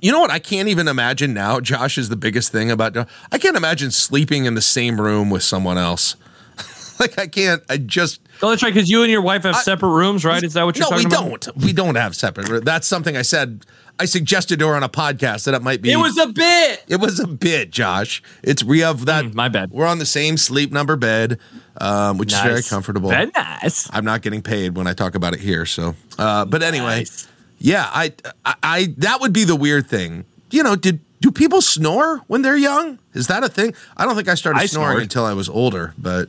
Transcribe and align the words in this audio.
You 0.00 0.12
know 0.12 0.20
what? 0.20 0.30
I 0.30 0.38
can't 0.38 0.68
even 0.68 0.88
imagine 0.88 1.34
now. 1.34 1.60
Josh 1.60 1.98
is 1.98 2.08
the 2.08 2.16
biggest 2.16 2.52
thing 2.52 2.70
about. 2.70 2.96
I 3.30 3.38
can't 3.38 3.56
imagine 3.56 3.90
sleeping 3.90 4.44
in 4.44 4.54
the 4.54 4.62
same 4.62 5.00
room 5.00 5.30
with 5.30 5.42
someone 5.42 5.78
else. 5.78 6.16
like 7.00 7.18
I 7.18 7.26
can't. 7.26 7.62
I 7.68 7.76
just. 7.76 8.20
Oh, 8.42 8.50
that's 8.50 8.62
right. 8.62 8.72
Because 8.72 8.88
you 8.90 9.02
and 9.02 9.10
your 9.10 9.22
wife 9.22 9.42
have 9.42 9.56
I- 9.56 9.60
separate 9.62 9.90
rooms, 9.90 10.24
right? 10.24 10.42
Is 10.42 10.54
that 10.54 10.64
what 10.64 10.76
you're 10.78 10.90
no, 10.90 10.96
we 10.96 11.02
talking 11.04 11.18
about? 11.28 11.40
don't. 11.42 11.56
We 11.58 11.72
don't 11.72 11.94
have 11.96 12.16
separate. 12.16 12.64
That's 12.64 12.86
something 12.86 13.16
I 13.16 13.22
said. 13.22 13.66
I 13.98 14.06
suggested 14.06 14.58
to 14.60 14.68
her 14.68 14.74
on 14.74 14.82
a 14.82 14.88
podcast 14.88 15.44
that 15.44 15.52
it 15.52 15.60
might 15.62 15.82
be. 15.82 15.92
It 15.92 15.96
was 15.96 16.16
a 16.16 16.28
bit. 16.28 16.84
It 16.88 17.00
was 17.00 17.20
a 17.20 17.26
bit, 17.26 17.70
Josh. 17.70 18.22
It's 18.42 18.64
we 18.64 18.78
have 18.80 19.04
that. 19.04 19.26
Mm, 19.26 19.34
my 19.34 19.50
bad. 19.50 19.70
We're 19.72 19.86
on 19.86 19.98
the 19.98 20.06
same 20.06 20.38
sleep 20.38 20.72
number 20.72 20.96
bed, 20.96 21.38
um, 21.78 22.16
which 22.16 22.32
is 22.32 22.40
very 22.40 22.62
comfortable. 22.62 23.10
Very 23.10 23.30
nice. 23.36 23.90
I'm 23.92 24.06
not 24.06 24.22
getting 24.22 24.40
paid 24.40 24.74
when 24.74 24.86
I 24.86 24.94
talk 24.94 25.14
about 25.14 25.34
it 25.34 25.40
here. 25.40 25.66
So, 25.66 25.96
uh, 26.18 26.46
but 26.46 26.62
anyway, 26.62 27.00
Nice. 27.00 27.28
Yeah, 27.60 27.88
I, 27.92 28.12
I, 28.44 28.54
I, 28.62 28.94
that 28.98 29.20
would 29.20 29.32
be 29.32 29.44
the 29.44 29.54
weird 29.56 29.86
thing. 29.88 30.24
You 30.50 30.62
know, 30.64 30.74
did 30.74 30.98
do 31.20 31.30
people 31.30 31.60
snore 31.60 32.18
when 32.26 32.42
they're 32.42 32.56
young? 32.56 32.98
Is 33.14 33.26
that 33.28 33.44
a 33.44 33.48
thing? 33.48 33.74
I 33.96 34.04
don't 34.06 34.16
think 34.16 34.26
I 34.28 34.34
started 34.34 34.58
I 34.60 34.66
snoring 34.66 34.90
snored. 34.92 35.02
until 35.04 35.24
I 35.26 35.34
was 35.34 35.48
older, 35.48 35.94
but 35.98 36.28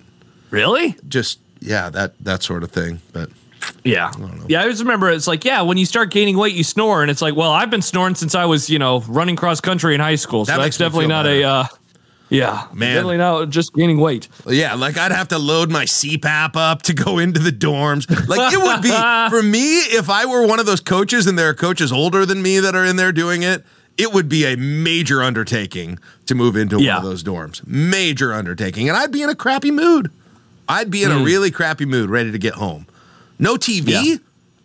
Really? 0.52 0.96
just 1.08 1.40
yeah, 1.60 1.90
that 1.90 2.14
that 2.24 2.44
sort 2.44 2.64
of 2.64 2.72
thing. 2.72 3.00
But 3.14 3.30
Yeah. 3.84 4.12
Yeah, 4.48 4.62
I 4.64 4.68
just 4.70 4.82
remember 4.82 5.10
it's 5.10 5.28
like, 5.28 5.46
yeah, 5.46 5.62
when 5.62 5.78
you 5.78 5.86
start 5.86 6.12
gaining 6.12 6.38
weight, 6.38 6.54
you 6.56 6.64
snore. 6.64 7.02
And 7.04 7.10
it's 7.10 7.22
like, 7.22 7.36
well, 7.36 7.52
I've 7.52 7.70
been 7.70 7.82
snoring 7.82 8.16
since 8.16 8.36
I 8.36 8.46
was, 8.46 8.70
you 8.70 8.80
know, 8.80 9.00
running 9.08 9.36
cross 9.38 9.62
country 9.62 9.96
in 9.96 10.02
high 10.02 10.16
school. 10.16 10.46
So 10.46 10.52
That 10.52 10.58
that's 10.60 10.78
definitely 10.78 11.08
not 11.08 11.24
better. 11.24 11.42
a, 11.42 11.44
uh, 11.44 11.66
yeah, 12.32 12.68
Man. 12.74 12.96
definitely 12.96 13.18
not 13.18 13.50
just 13.50 13.74
gaining 13.74 14.00
weight. 14.00 14.28
yeah, 14.48 14.74
like 14.74 14.98
I'd 14.98 15.12
have 15.12 15.28
to 15.28 15.38
load 15.38 15.70
my 15.70 15.86
CPAP 15.86 16.56
up 16.56 16.82
to 16.84 16.94
go 16.94 17.20
into 17.20 17.40
the 17.40 17.52
dorms. 17.52 18.10
Like 18.28 18.54
it 18.54 18.58
would 18.60 18.82
be 18.82 18.90
for 19.30 19.44
me 19.44 19.80
if 19.80 20.10
I 20.10 20.26
were 20.26 20.48
one 20.48 20.60
of 20.60 20.66
those 20.66 20.80
coaches 20.80 21.28
and 21.28 21.38
there 21.38 21.50
are 21.50 21.54
coaches 21.54 21.92
older 21.92 22.26
than 22.26 22.42
me 22.42 22.60
that 22.60 22.76
are 22.76 22.86
in 22.86 22.96
there 22.96 23.12
doing 23.12 23.44
it. 23.44 23.64
It 23.98 24.14
would 24.14 24.30
be 24.30 24.46
a 24.46 24.56
major 24.56 25.22
undertaking 25.22 26.00
to 26.26 26.34
move 26.34 26.56
into 26.56 26.78
one 26.78 26.88
of 26.90 27.04
those 27.04 27.24
dorms. 27.24 27.66
Major 27.68 28.34
undertaking. 28.34 28.88
And 28.88 28.98
I'd 28.98 29.12
be 29.12 29.22
in 29.22 29.30
a 29.30 29.36
crappy 29.36 29.70
mood. 29.70 30.10
I'd 30.68 30.90
be 30.90 31.04
in 31.04 31.12
a 31.12 31.20
really 31.20 31.52
crappy 31.52 31.86
mood, 31.86 32.10
ready 32.10 32.32
to 32.32 32.40
get 32.40 32.54
home. 32.54 32.88
No 33.38 33.56
TV. 33.56 33.84
Mm. 33.84 34.06
Yeah. 34.06 34.16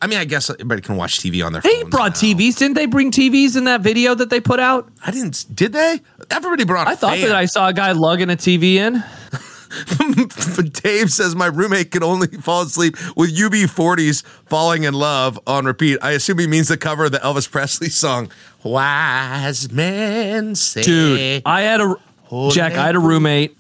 I 0.00 0.06
mean, 0.06 0.18
I 0.18 0.24
guess 0.24 0.48
everybody 0.50 0.82
can 0.82 0.96
watch 0.96 1.18
TV 1.20 1.44
on 1.44 1.52
their 1.52 1.62
They 1.62 1.82
brought 1.84 2.12
now. 2.22 2.28
TVs. 2.28 2.58
Didn't 2.58 2.74
they 2.74 2.86
bring 2.86 3.10
TVs 3.10 3.56
in 3.56 3.64
that 3.64 3.80
video 3.80 4.14
that 4.14 4.30
they 4.30 4.40
put 4.40 4.60
out? 4.60 4.88
I 5.04 5.10
didn't. 5.10 5.44
Did 5.54 5.72
they? 5.72 6.00
Everybody 6.30 6.64
brought. 6.64 6.88
I 6.88 6.92
I 6.92 6.94
thought 6.96 7.18
that 7.18 7.34
I 7.34 7.46
saw 7.46 7.68
a 7.68 7.72
guy 7.72 7.92
lugging 7.92 8.30
a 8.30 8.36
TV 8.36 8.74
in. 8.74 9.02
Dave 10.82 11.10
says 11.12 11.34
my 11.34 11.46
roommate 11.46 11.90
could 11.90 12.02
only 12.02 12.28
fall 12.28 12.62
asleep 12.62 12.96
with 13.16 13.36
UB40's 13.36 14.22
"Falling 14.46 14.84
in 14.84 14.94
Love" 14.94 15.38
on 15.46 15.64
repeat. 15.64 15.98
I 16.02 16.12
assume 16.12 16.38
he 16.38 16.46
means 16.46 16.68
the 16.68 16.76
cover 16.76 17.04
of 17.06 17.12
the 17.12 17.18
Elvis 17.18 17.50
Presley 17.50 17.88
song 17.88 18.30
"Wise 18.62 19.70
Men 19.70 20.54
Say." 20.54 20.82
Dude, 20.82 21.42
I 21.44 21.62
had 21.62 21.80
a 21.80 21.94
Jack. 22.50 22.74
I 22.74 22.86
had 22.86 22.96
a 22.96 23.00
roommate, 23.00 23.56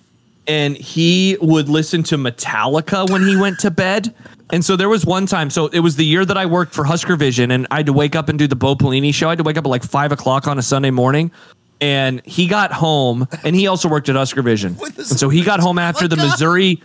and 0.46 0.76
he 0.76 1.36
would 1.40 1.68
listen 1.68 2.02
to 2.04 2.16
Metallica 2.16 3.08
when 3.10 3.26
he 3.26 3.36
went 3.36 3.58
to 3.60 3.70
bed. 3.70 4.14
And 4.50 4.64
so 4.64 4.76
there 4.76 4.88
was 4.88 5.04
one 5.04 5.26
time. 5.26 5.50
So 5.50 5.66
it 5.68 5.80
was 5.80 5.96
the 5.96 6.04
year 6.04 6.24
that 6.24 6.38
I 6.38 6.46
worked 6.46 6.72
for 6.72 6.84
Husker 6.84 7.16
Vision, 7.16 7.50
and 7.50 7.66
I 7.70 7.78
had 7.78 7.86
to 7.86 7.92
wake 7.92 8.14
up 8.14 8.28
and 8.28 8.38
do 8.38 8.46
the 8.46 8.54
Bo 8.54 8.76
Pelini 8.76 9.12
show. 9.12 9.26
I 9.26 9.32
had 9.32 9.38
to 9.38 9.44
wake 9.44 9.56
up 9.56 9.64
at 9.64 9.68
like 9.68 9.82
five 9.82 10.12
o'clock 10.12 10.46
on 10.46 10.56
a 10.58 10.62
Sunday 10.62 10.90
morning. 10.92 11.32
And 11.80 12.24
he 12.24 12.46
got 12.46 12.72
home, 12.72 13.28
and 13.44 13.54
he 13.54 13.66
also 13.66 13.88
worked 13.88 14.08
at 14.08 14.16
Husker 14.16 14.42
Vision. 14.42 14.76
And 14.80 15.06
so 15.06 15.28
he 15.28 15.42
got 15.42 15.60
home 15.60 15.78
after 15.78 16.08
the 16.08 16.16
Metallica? 16.16 16.30
Missouri. 16.30 16.82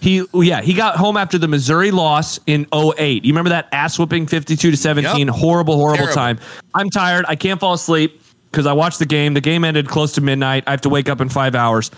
He 0.00 0.24
yeah 0.34 0.60
he 0.62 0.72
got 0.72 0.94
home 0.96 1.16
after 1.16 1.36
the 1.36 1.48
Missouri 1.48 1.90
loss 1.90 2.38
in 2.46 2.64
08. 2.72 3.24
You 3.24 3.32
remember 3.32 3.50
that 3.50 3.66
ass 3.72 3.98
whooping 3.98 4.28
52 4.28 4.70
to 4.70 4.76
17 4.76 5.26
Yep. 5.26 5.34
horrible 5.36 5.74
horrible 5.76 5.96
Terrible. 5.96 6.14
time. 6.14 6.38
I'm 6.74 6.90
tired. 6.90 7.24
I 7.28 7.34
can't 7.34 7.58
fall 7.58 7.72
asleep 7.74 8.22
because 8.52 8.66
I 8.66 8.72
watched 8.72 9.00
the 9.00 9.06
game. 9.06 9.34
The 9.34 9.40
game 9.40 9.64
ended 9.64 9.88
close 9.88 10.12
to 10.12 10.20
midnight. 10.20 10.62
I 10.68 10.70
have 10.70 10.82
to 10.82 10.88
wake 10.88 11.08
up 11.08 11.20
in 11.20 11.28
five 11.28 11.56
hours. 11.56 11.90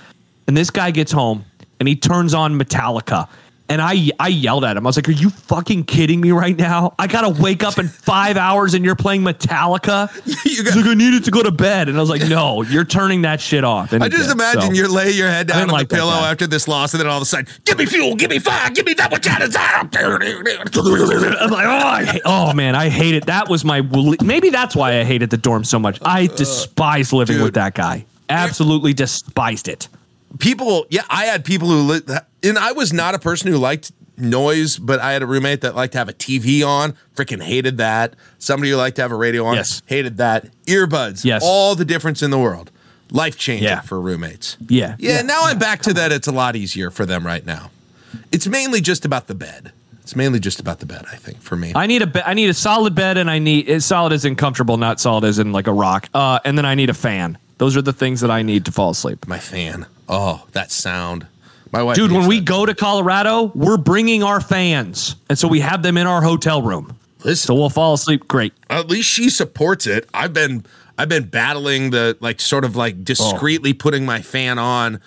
And 0.48 0.56
this 0.56 0.70
guy 0.70 0.90
gets 0.90 1.12
home 1.12 1.44
and 1.78 1.86
he 1.86 1.96
turns 1.96 2.32
on 2.32 2.58
Metallica. 2.58 3.28
And 3.68 3.82
I 3.82 4.10
I 4.20 4.28
yelled 4.28 4.64
at 4.64 4.76
him. 4.76 4.86
I 4.86 4.88
was 4.88 4.96
like, 4.96 5.08
"Are 5.08 5.12
you 5.12 5.28
fucking 5.30 5.84
kidding 5.84 6.20
me 6.20 6.30
right 6.30 6.56
now? 6.56 6.94
I 7.00 7.08
gotta 7.08 7.30
wake 7.42 7.64
up 7.64 7.78
in 7.78 7.88
five 7.88 8.36
hours 8.36 8.74
and 8.74 8.84
you're 8.84 8.94
playing 8.94 9.22
Metallica." 9.22 10.08
You 10.26 10.34
He's 10.44 10.62
got- 10.62 10.76
like, 10.76 10.86
"I 10.86 10.94
needed 10.94 11.24
to 11.24 11.30
go 11.32 11.42
to 11.42 11.50
bed," 11.50 11.88
and 11.88 11.96
I 11.98 12.00
was 12.00 12.08
like, 12.08 12.28
"No, 12.28 12.62
you're 12.70 12.84
turning 12.84 13.22
that 13.22 13.40
shit 13.40 13.64
off." 13.64 13.92
And 13.92 14.04
I 14.04 14.08
just 14.08 14.24
did, 14.28 14.32
imagine 14.32 14.60
so. 14.76 14.82
you 14.82 14.88
lay 14.88 15.10
your 15.10 15.28
head 15.28 15.48
down 15.48 15.62
on 15.62 15.68
like 15.70 15.88
the 15.88 15.96
pillow 15.96 16.12
after 16.12 16.46
this 16.46 16.68
loss, 16.68 16.94
and 16.94 17.00
then 17.00 17.08
all 17.08 17.16
of 17.16 17.22
a 17.22 17.26
sudden, 17.26 17.46
give 17.64 17.76
me 17.78 17.86
fuel, 17.86 18.14
give 18.14 18.30
me 18.30 18.38
fire, 18.38 18.70
give 18.70 18.86
me 18.86 18.94
that 18.94 19.10
which 19.10 19.28
I 19.28 19.40
desire. 19.40 19.80
I'm 19.80 21.50
like, 21.50 21.66
oh, 21.66 21.86
I 21.86 22.04
hate, 22.04 22.22
oh 22.24 22.52
man, 22.52 22.74
I 22.76 22.88
hate 22.88 23.14
it. 23.14 23.26
That 23.26 23.48
was 23.48 23.64
my 23.64 23.80
maybe 24.22 24.50
that's 24.50 24.76
why 24.76 25.00
I 25.00 25.04
hated 25.04 25.30
the 25.30 25.36
dorm 25.38 25.64
so 25.64 25.78
much. 25.78 25.98
I 26.02 26.28
despise 26.28 27.12
living 27.12 27.36
dude. 27.36 27.44
with 27.46 27.54
that 27.54 27.74
guy. 27.74 28.06
Absolutely 28.28 28.92
despised 28.92 29.68
it. 29.68 29.88
people 30.40 30.84
yeah 30.90 31.02
i 31.08 31.24
had 31.26 31.44
people 31.44 31.68
who 31.68 31.80
li- 31.92 32.00
and 32.42 32.58
i 32.58 32.72
was 32.72 32.92
not 32.92 33.14
a 33.14 33.18
person 33.18 33.50
who 33.50 33.58
liked 33.58 33.92
noise 34.18 34.78
but 34.78 34.98
i 35.00 35.12
had 35.12 35.22
a 35.22 35.26
roommate 35.26 35.60
that 35.60 35.74
liked 35.74 35.92
to 35.92 35.98
have 35.98 36.08
a 36.08 36.12
tv 36.12 36.66
on 36.66 36.94
freaking 37.14 37.42
hated 37.42 37.76
that 37.78 38.14
somebody 38.38 38.70
who 38.70 38.76
liked 38.76 38.96
to 38.96 39.02
have 39.02 39.12
a 39.12 39.16
radio 39.16 39.44
on 39.44 39.54
Yes. 39.56 39.82
hated 39.86 40.16
that 40.18 40.48
earbuds 40.66 41.24
Yes. 41.24 41.42
all 41.44 41.74
the 41.74 41.84
difference 41.84 42.22
in 42.22 42.30
the 42.30 42.38
world 42.38 42.70
life 43.10 43.36
changing 43.38 43.68
Yeah. 43.68 43.80
for 43.82 44.00
roommates 44.00 44.56
Yeah. 44.68 44.96
yeah, 44.98 45.22
now 45.22 45.42
i'm 45.44 45.58
back 45.58 45.82
to 45.82 45.92
that 45.94 46.12
it's 46.12 46.26
a 46.26 46.32
lot 46.32 46.56
easier 46.56 46.90
for 46.90 47.04
them 47.06 47.26
right 47.26 47.44
now 47.44 47.70
it's 48.32 48.46
mainly 48.46 48.80
just 48.80 49.04
about 49.04 49.26
the 49.26 49.34
bed 49.34 49.72
it's 50.02 50.16
mainly 50.16 50.40
just 50.40 50.60
about 50.60 50.78
the 50.80 50.86
bed 50.86 51.04
i 51.12 51.16
think 51.16 51.40
for 51.42 51.56
me 51.56 51.72
I 51.74 51.86
need 51.86 52.00
a 52.02 52.06
be- 52.06 52.22
I 52.22 52.32
need 52.34 52.48
a 52.48 52.54
solid 52.54 52.94
bed, 52.94 53.18
and 53.18 53.28
I 53.30 53.38
need 53.38 53.68
it's 53.68 53.84
solid 53.84 54.12
as 54.12 54.24
in 54.24 54.36
comfortable, 54.36 54.76
not 54.76 54.98
solid 55.00 55.24
as 55.24 55.38
in 55.40 55.50
like 55.52 55.66
a 55.66 55.72
rock. 55.72 56.08
Uh, 56.14 56.38
and 56.44 56.56
then 56.56 56.64
I 56.64 56.74
need 56.76 56.88
a 56.90 56.94
fan. 56.94 57.36
Those 57.58 57.76
are 57.76 57.82
the 57.82 57.92
things 57.92 58.20
that 58.20 58.30
I 58.30 58.42
need 58.42 58.64
to 58.66 58.72
fall 58.72 58.90
asleep. 58.90 59.26
my 59.26 59.38
fan 59.40 59.86
oh 60.08 60.46
that 60.52 60.70
sound 60.70 61.26
my 61.76 61.82
wife 61.82 61.96
Dude, 61.96 62.10
when 62.10 62.22
hates 62.22 62.28
we 62.28 62.40
go 62.40 62.66
to 62.66 62.74
Colorado, 62.74 63.52
we're 63.54 63.76
bringing 63.76 64.22
our 64.22 64.40
fans, 64.40 65.16
and 65.28 65.38
so 65.38 65.48
we 65.48 65.60
have 65.60 65.82
them 65.82 65.96
in 65.96 66.06
our 66.06 66.22
hotel 66.22 66.62
room. 66.62 66.98
listen 67.24 67.46
So 67.48 67.54
we'll 67.54 67.70
fall 67.70 67.94
asleep 67.94 68.26
great. 68.28 68.52
at 68.70 68.88
least 68.88 69.08
she 69.08 69.28
supports 69.30 69.86
it. 69.86 70.08
I've 70.14 70.32
been 70.32 70.64
I've 70.98 71.08
been 71.08 71.24
battling 71.24 71.90
the 71.90 72.16
like 72.20 72.40
sort 72.40 72.64
of 72.64 72.76
like 72.76 72.94
oh. 72.98 73.02
discreetly 73.02 73.74
putting 73.74 74.06
my 74.06 74.22
fan 74.22 74.58
on 74.58 75.00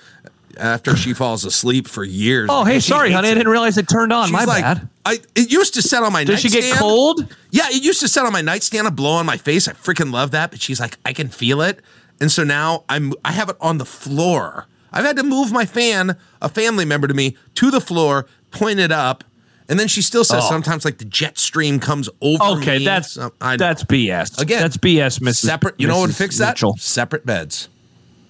after 0.57 0.95
she 0.95 1.13
falls 1.13 1.45
asleep 1.45 1.87
for 1.87 2.03
years. 2.03 2.49
Oh, 2.51 2.63
hey, 2.63 2.79
sorry, 2.79 3.11
honey, 3.11 3.29
I 3.29 3.33
didn't 3.33 3.49
realize 3.49 3.77
it 3.77 3.87
turned 3.87 4.11
on. 4.11 4.27
She's 4.27 4.33
My 4.33 4.43
like, 4.43 4.63
bad. 4.63 4.89
I 5.05 5.19
it 5.35 5.51
used 5.51 5.73
to 5.75 5.81
set 5.81 6.03
on 6.03 6.13
my 6.13 6.23
Does 6.23 6.41
she 6.41 6.49
get 6.49 6.77
cold? 6.77 7.35
Yeah, 7.51 7.67
it 7.69 7.83
used 7.83 8.01
to 8.01 8.07
set 8.07 8.25
on 8.25 8.33
my 8.33 8.41
nightstand 8.41 8.85
and 8.85 8.95
blow 8.95 9.11
on 9.11 9.25
my 9.25 9.37
face. 9.37 9.67
I 9.67 9.73
freaking 9.73 10.11
love 10.11 10.31
that. 10.31 10.51
But 10.51 10.61
she's 10.61 10.79
like, 10.79 10.97
I 11.05 11.13
can 11.13 11.29
feel 11.29 11.61
it. 11.61 11.79
And 12.21 12.31
so 12.31 12.43
now 12.43 12.83
I'm 12.89 13.13
I 13.25 13.31
have 13.31 13.49
it 13.49 13.57
on 13.61 13.77
the 13.77 13.85
floor. 13.85 14.67
I've 14.91 15.05
had 15.05 15.15
to 15.17 15.23
move 15.23 15.51
my 15.51 15.65
fan, 15.65 16.17
a 16.41 16.49
family 16.49 16.85
member 16.85 17.07
to 17.07 17.13
me, 17.13 17.37
to 17.55 17.69
the 17.71 17.81
floor, 17.81 18.25
point 18.51 18.79
it 18.79 18.91
up. 18.91 19.23
And 19.67 19.79
then 19.79 19.87
she 19.87 20.01
still 20.01 20.23
says 20.23 20.43
Oh. 20.45 20.49
sometimes 20.49 20.83
like 20.83 20.97
the 20.97 21.05
jet 21.05 21.37
stream 21.37 21.79
comes 21.79 22.09
over 22.21 22.43
Okay, 22.59 22.79
me. 22.79 22.85
that's 22.85 23.11
So, 23.11 23.31
I 23.39 23.55
that's 23.55 23.83
BS. 23.83 24.39
Again, 24.41 24.61
that's 24.61 24.77
BS, 24.77 25.19
Mrs. 25.19 25.35
separate. 25.35 25.75
You 25.77 25.87
know 25.87 25.99
what 25.99 26.07
would 26.07 26.15
fix 26.15 26.37
that? 26.39 26.55
Mitchell. 26.55 26.75
Separate 26.79 27.23
beds. 27.25 27.69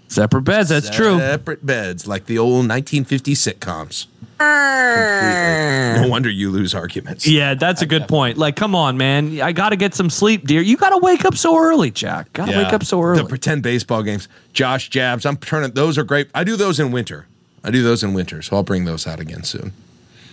Separate 0.09 0.41
beds. 0.41 0.69
That's 0.69 0.89
true. 0.89 1.19
Separate 1.19 1.65
beds, 1.65 2.07
like 2.07 2.25
the 2.25 2.37
old 2.37 2.67
1950 2.67 3.33
sitcoms. 3.35 4.07
Completely. 4.39 6.01
No 6.01 6.07
wonder 6.09 6.29
you 6.29 6.49
lose 6.49 6.73
arguments. 6.73 7.27
Yeah, 7.27 7.53
that's 7.55 7.81
a 7.81 7.85
good 7.85 8.07
point. 8.07 8.37
Like, 8.37 8.55
come 8.55 8.73
on, 8.73 8.97
man. 8.97 9.39
I 9.41 9.51
got 9.51 9.69
to 9.69 9.75
get 9.75 9.93
some 9.93 10.09
sleep, 10.09 10.47
dear. 10.47 10.61
You 10.61 10.77
got 10.77 10.91
to 10.91 10.97
wake 10.97 11.25
up 11.25 11.35
so 11.35 11.57
early, 11.57 11.91
Jack. 11.91 12.31
Got 12.33 12.49
to 12.49 12.57
wake 12.57 12.73
up 12.73 12.83
so 12.83 13.01
early. 13.01 13.21
The 13.21 13.27
pretend 13.27 13.63
baseball 13.63 14.01
games. 14.01 14.27
Josh 14.53 14.89
Jabs. 14.89 15.25
I'm 15.25 15.37
turning. 15.37 15.71
Those 15.71 15.97
are 15.97 16.03
great. 16.03 16.29
I 16.33 16.43
do 16.43 16.55
those 16.55 16.79
in 16.79 16.91
winter. 16.91 17.27
I 17.63 17.71
do 17.71 17.83
those 17.83 18.03
in 18.03 18.13
winter, 18.13 18.41
so 18.41 18.55
I'll 18.55 18.63
bring 18.63 18.85
those 18.85 19.05
out 19.05 19.19
again 19.19 19.43
soon. 19.43 19.73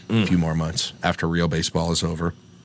Mm. 0.08 0.22
A 0.22 0.26
few 0.26 0.38
more 0.38 0.54
months 0.54 0.92
after 1.02 1.28
real 1.28 1.48
baseball 1.48 1.90
is 1.90 2.04
over. 2.04 2.32